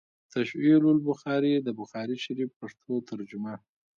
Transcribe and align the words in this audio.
“تشعيل 0.35 0.83
البخاري” 0.95 1.53
َد 1.65 1.67
بخاري 1.79 2.15
شريف 2.25 2.49
پښتو 2.61 2.93
ترجمه 3.09 3.53